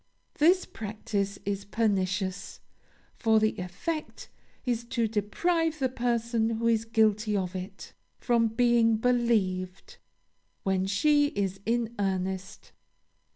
This 0.39 0.65
practice 0.65 1.37
is 1.45 1.63
pernicious, 1.63 2.59
for 3.13 3.39
the 3.39 3.55
effect 3.59 4.29
is 4.65 4.83
to 4.85 5.07
deprive 5.07 5.77
the 5.77 5.89
person 5.89 6.57
who 6.57 6.65
is 6.65 6.85
guilty 6.85 7.37
of 7.37 7.55
it, 7.55 7.93
from 8.17 8.47
being 8.47 8.97
believed, 8.97 9.97
when 10.63 10.87
she 10.87 11.27
is 11.27 11.59
in 11.67 11.93
earnest. 11.99 12.71